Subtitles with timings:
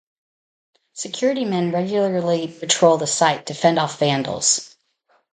[0.93, 4.75] Security men regularly patrol the site to fend off vandals.